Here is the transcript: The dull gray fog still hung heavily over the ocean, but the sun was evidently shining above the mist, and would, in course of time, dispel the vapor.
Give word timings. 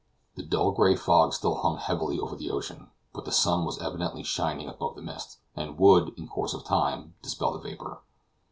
The 0.33 0.41
dull 0.41 0.71
gray 0.71 0.95
fog 0.95 1.31
still 1.31 1.53
hung 1.57 1.77
heavily 1.77 2.19
over 2.19 2.35
the 2.35 2.49
ocean, 2.49 2.89
but 3.13 3.23
the 3.23 3.31
sun 3.31 3.65
was 3.65 3.77
evidently 3.77 4.23
shining 4.23 4.67
above 4.67 4.95
the 4.95 5.03
mist, 5.03 5.37
and 5.55 5.77
would, 5.77 6.17
in 6.17 6.27
course 6.27 6.55
of 6.55 6.63
time, 6.63 7.13
dispel 7.21 7.51
the 7.53 7.59
vapor. 7.59 8.01